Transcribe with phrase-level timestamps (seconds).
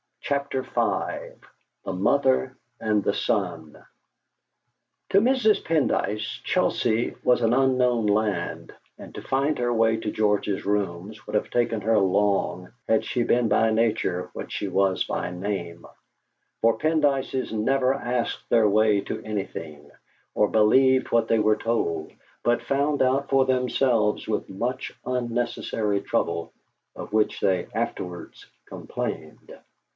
[0.21, 0.71] CHAPTER V
[1.83, 3.85] THE MOTHER AND THE SON
[5.09, 5.61] To Mrs.
[5.63, 11.35] Pendyce, Chelsea was an unknown land, and to find her way to George's rooms would
[11.35, 15.85] have taken her long had she been by nature what she was by name,
[16.61, 19.91] for Pendyces never asked their way to anything,
[20.33, 22.11] or believed what they were told,
[22.41, 26.53] but found out for themselves with much unnecessary trouble,
[26.95, 29.59] of which they afterwards complained.